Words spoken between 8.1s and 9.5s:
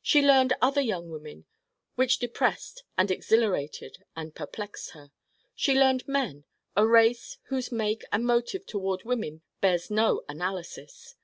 and motive toward women